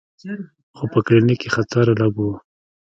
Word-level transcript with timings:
خو 0.77 0.83
په 0.93 0.99
کلینیک 1.05 1.39
کې 1.41 1.49
خطر 1.55 1.85
لږ 1.99 2.15
و. 2.23 2.27